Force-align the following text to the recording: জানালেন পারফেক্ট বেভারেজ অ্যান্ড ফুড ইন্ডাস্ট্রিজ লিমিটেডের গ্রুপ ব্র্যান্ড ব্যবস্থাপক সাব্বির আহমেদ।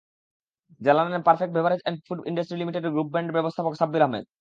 জানালেন 0.81 1.21
পারফেক্ট 1.27 1.53
বেভারেজ 1.55 1.81
অ্যান্ড 1.83 1.97
ফুড 2.05 2.19
ইন্ডাস্ট্রিজ 2.29 2.59
লিমিটেডের 2.61 2.93
গ্রুপ 2.95 3.07
ব্র্যান্ড 3.11 3.29
ব্যবস্থাপক 3.37 3.73
সাব্বির 3.79 4.05
আহমেদ। 4.05 4.25